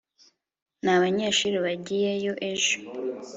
[0.83, 2.75] nta banyeshuri bagiyeyo ejo